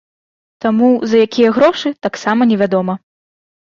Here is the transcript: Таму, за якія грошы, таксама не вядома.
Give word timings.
Таму, 0.65 0.89
за 1.13 1.23
якія 1.27 1.53
грошы, 1.59 1.95
таксама 2.09 2.51
не 2.53 2.57
вядома. 2.67 2.93